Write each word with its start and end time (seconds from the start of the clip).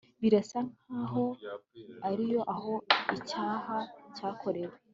Birasa 0.21 0.59
nkaho 0.85 1.25
yari 2.03 2.29
aho 2.53 2.73
icyaha 3.17 3.77
cyakorewe 4.15 4.75